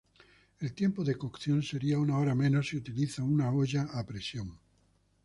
El 0.59 0.73
tiempo 0.73 1.03
de 1.03 1.15
cocción 1.15 1.61
sería 1.61 1.99
una 1.99 2.17
hora 2.17 2.33
menos 2.33 2.69
si 2.69 2.77
utiliza 2.77 3.21
una 3.23 3.51
olla 3.51 3.83
a 3.93 4.03
presión. 4.03 4.57